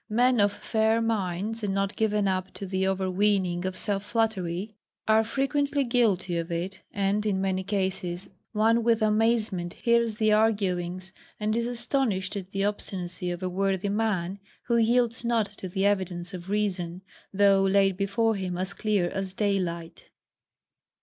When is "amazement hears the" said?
9.03-10.31